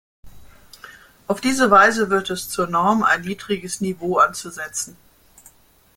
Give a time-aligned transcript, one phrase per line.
[1.27, 4.97] Auf diese Weise wird es zur Norm, ein niedriges Niveau anzusetzen.